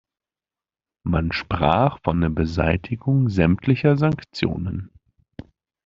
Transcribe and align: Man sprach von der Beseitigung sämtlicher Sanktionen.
Man 1.03 1.31
sprach 1.31 1.99
von 2.03 2.21
der 2.21 2.29
Beseitigung 2.29 3.29
sämtlicher 3.29 3.97
Sanktionen. 3.97 4.89